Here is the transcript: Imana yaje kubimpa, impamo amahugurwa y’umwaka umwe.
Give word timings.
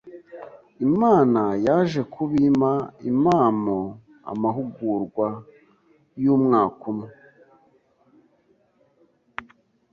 Imana 0.87 1.41
yaje 1.65 2.01
kubimpa, 2.13 2.71
impamo 3.09 3.79
amahugurwa 4.31 5.27
y’umwaka 6.23 6.81
umwe. 6.91 7.09